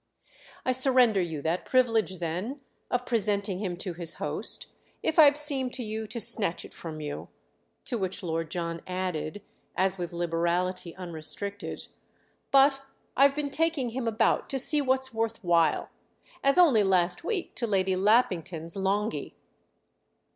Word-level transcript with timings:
"I 0.65 0.71
surrender 0.71 1.21
you 1.21 1.43
that 1.43 1.63
privilege 1.67 2.17
then—of 2.17 3.05
presenting 3.05 3.59
him 3.59 3.77
to 3.77 3.93
his 3.93 4.15
host—if 4.15 5.19
I've 5.19 5.37
seemed 5.37 5.73
to 5.73 5.83
you 5.83 6.07
to 6.07 6.19
snatch 6.19 6.65
it 6.65 6.73
from 6.73 7.01
you." 7.01 7.27
To 7.85 7.99
which 7.99 8.23
Lord 8.23 8.49
John 8.49 8.81
added, 8.87 9.43
as 9.77 9.99
with 9.99 10.11
liberality 10.11 10.95
unrestricted, 10.95 11.85
"But 12.49 12.81
I've 13.15 13.35
been 13.35 13.51
taking 13.51 13.89
him 13.89 14.07
about 14.07 14.49
to 14.49 14.57
see 14.57 14.81
what's 14.81 15.13
worth 15.13 15.37
while—as 15.43 16.57
only 16.57 16.83
last 16.83 17.23
week 17.23 17.53
to 17.57 17.67
Lady 17.67 17.95
Lappington's 17.95 18.75
Longhi." 18.75 19.35